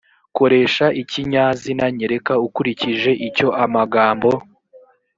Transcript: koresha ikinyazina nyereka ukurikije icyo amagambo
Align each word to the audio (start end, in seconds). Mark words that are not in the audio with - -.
koresha 0.37 0.85
ikinyazina 1.01 1.85
nyereka 1.97 2.33
ukurikije 2.47 3.11
icyo 3.27 3.47
amagambo 3.63 4.29